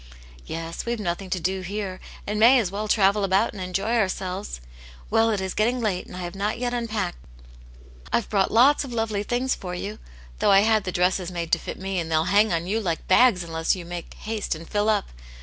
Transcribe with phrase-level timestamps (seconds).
[0.47, 4.59] "Yes, we've nothing to do here, and may as well travel about and enjoy ourselves.
[5.11, 8.91] Well, it is getting late, and I have not unpacked yet I've brought lots of
[8.91, 9.99] lovely things for you.
[10.39, 13.07] Though I had the dresses made to fit me, and they'll hang on you like
[13.07, 15.07] bags unless you make haste and fill up.